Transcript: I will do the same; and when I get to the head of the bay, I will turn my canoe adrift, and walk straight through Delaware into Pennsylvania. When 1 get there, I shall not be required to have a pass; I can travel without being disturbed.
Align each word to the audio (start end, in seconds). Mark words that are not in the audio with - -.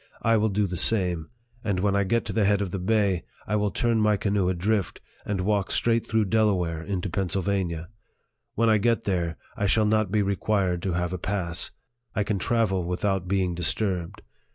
I 0.23 0.35
will 0.35 0.49
do 0.49 0.65
the 0.65 0.77
same; 0.77 1.29
and 1.63 1.79
when 1.79 1.95
I 1.95 2.05
get 2.05 2.25
to 2.25 2.33
the 2.33 2.43
head 2.43 2.59
of 2.59 2.71
the 2.71 2.79
bay, 2.79 3.21
I 3.45 3.55
will 3.55 3.69
turn 3.69 4.01
my 4.01 4.17
canoe 4.17 4.49
adrift, 4.49 4.99
and 5.27 5.41
walk 5.41 5.69
straight 5.69 6.07
through 6.07 6.25
Delaware 6.25 6.81
into 6.81 7.07
Pennsylvania. 7.07 7.87
When 8.55 8.67
1 8.67 8.81
get 8.81 9.03
there, 9.03 9.37
I 9.55 9.67
shall 9.67 9.85
not 9.85 10.11
be 10.11 10.23
required 10.23 10.81
to 10.81 10.93
have 10.93 11.13
a 11.13 11.19
pass; 11.19 11.69
I 12.15 12.23
can 12.23 12.39
travel 12.39 12.83
without 12.83 13.27
being 13.27 13.53
disturbed. 13.53 14.23